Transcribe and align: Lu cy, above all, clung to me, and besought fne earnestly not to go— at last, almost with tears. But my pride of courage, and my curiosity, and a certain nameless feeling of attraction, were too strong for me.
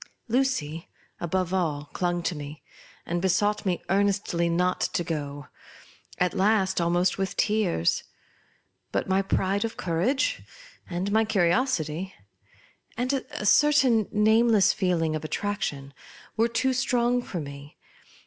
Lu 0.27 0.43
cy, 0.43 0.87
above 1.19 1.53
all, 1.53 1.87
clung 1.93 2.23
to 2.23 2.33
me, 2.33 2.63
and 3.05 3.21
besought 3.21 3.59
fne 3.65 3.79
earnestly 3.87 4.49
not 4.49 4.79
to 4.81 5.03
go— 5.03 5.45
at 6.17 6.33
last, 6.33 6.81
almost 6.81 7.19
with 7.19 7.37
tears. 7.37 8.03
But 8.91 9.07
my 9.07 9.21
pride 9.21 9.63
of 9.63 9.77
courage, 9.77 10.41
and 10.89 11.11
my 11.11 11.23
curiosity, 11.23 12.15
and 12.97 13.13
a 13.13 13.45
certain 13.45 14.07
nameless 14.11 14.73
feeling 14.73 15.15
of 15.15 15.23
attraction, 15.23 15.93
were 16.35 16.47
too 16.47 16.73
strong 16.73 17.21
for 17.21 17.39
me. 17.39 17.77